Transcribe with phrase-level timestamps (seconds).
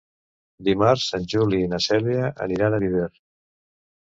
[0.69, 3.07] Dimarts en Juli i na Cèlia aniran a Viver.